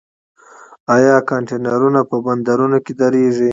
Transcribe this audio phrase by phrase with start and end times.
[0.95, 3.49] آیا کانټینرونه په بندرونو کې دریږي؟